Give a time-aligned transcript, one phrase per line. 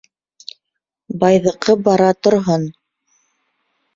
[1.23, 2.65] Байҙыҡы бара торһон